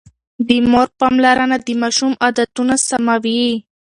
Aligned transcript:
د 0.47 0.49
مور 0.71 0.87
پاملرنه 0.99 1.57
د 1.65 1.69
ماشوم 1.81 2.13
عادتونه 2.23 2.75
سموي. 2.87 3.45